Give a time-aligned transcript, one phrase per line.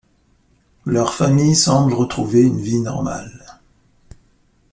[0.83, 3.45] Leur famille semble retrouver une vie normale.